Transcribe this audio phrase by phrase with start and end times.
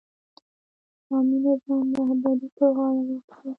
[0.99, 3.49] اسلامي نظام رهبري پر غاړه واخلي.